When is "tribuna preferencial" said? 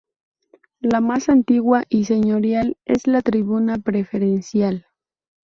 3.21-4.87